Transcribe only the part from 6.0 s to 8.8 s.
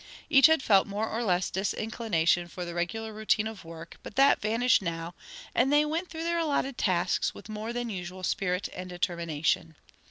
through their allotted tasks with more than usual spirit